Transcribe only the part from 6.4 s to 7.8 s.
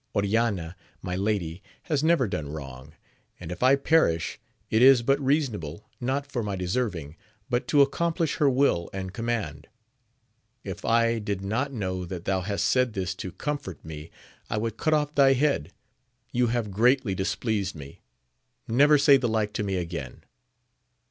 my deserving, but